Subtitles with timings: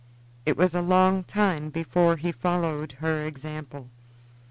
[0.47, 3.87] It was a long time before he followed her example.